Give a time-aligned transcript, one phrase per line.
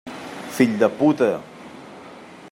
[0.55, 1.29] Fill de puta!